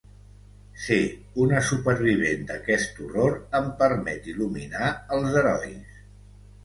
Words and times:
Ser 0.83 0.95
una 1.43 1.59
supervivent 1.67 2.41
d’aquest 2.51 2.99
horror 3.05 3.37
em 3.63 3.69
permet 3.83 4.31
il·luminar 4.35 4.91
els 5.19 5.39
herois. 5.43 6.01